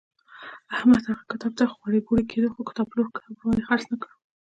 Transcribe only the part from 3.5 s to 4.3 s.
خرڅ نه کړ.